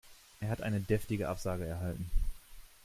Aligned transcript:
Er 0.39 0.49
hat 0.49 0.63
eine 0.63 0.79
deftige 0.81 1.29
Absage 1.29 1.63
erhalten. 1.63 2.09